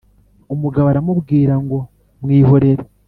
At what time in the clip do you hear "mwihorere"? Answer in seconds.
2.21-2.83